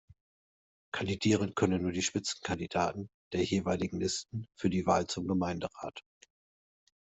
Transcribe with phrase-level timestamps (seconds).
[0.91, 6.01] Kandidieren können nur die Spitzenkandidaten der jeweiligen Listen für die Wahl zum Gemeinderat.